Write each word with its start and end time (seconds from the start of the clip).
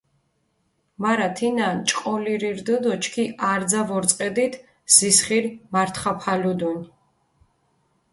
მარა 1.01 1.27
თინა 1.35 1.67
ნჭყოლირი 1.77 2.51
რდჷ 2.57 2.75
დო 2.83 2.93
ჩქი 3.03 3.23
არძა 3.51 3.81
ვორწყედით 3.89 4.53
ზისხირი 4.95 5.49
მართხაფალუდუნ. 5.73 6.79